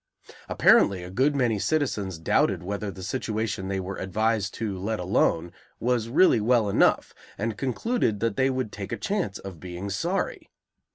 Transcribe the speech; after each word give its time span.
Apparently 0.49 1.03
a 1.03 1.11
good 1.11 1.35
many 1.35 1.59
citizens 1.59 2.17
doubted 2.17 2.63
whether 2.63 2.89
the 2.89 3.03
situation 3.03 3.67
they 3.67 3.79
were 3.79 3.97
advised 3.97 4.51
to 4.55 4.75
let 4.79 4.99
alone 4.99 5.51
was 5.79 6.09
really 6.09 6.41
well 6.41 6.67
enough, 6.69 7.13
and 7.37 7.55
concluded 7.55 8.19
that 8.19 8.35
they 8.35 8.49
would 8.49 8.71
take 8.71 8.91
a 8.91 8.97
chance 8.97 9.37
of 9.37 9.59
being 9.59 9.91
sorry. 9.91 10.49